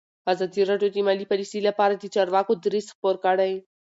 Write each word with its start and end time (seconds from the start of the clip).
ازادي 0.31 0.61
راډیو 0.69 0.93
د 0.93 0.97
مالي 1.07 1.25
پالیسي 1.31 1.59
لپاره 1.67 1.93
د 1.97 2.05
چارواکو 2.15 2.53
دریځ 2.63 2.87
خپور 2.95 3.15
کړی. 3.25 3.53